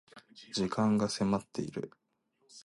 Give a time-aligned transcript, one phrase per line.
[0.55, 1.91] 時間が迫っている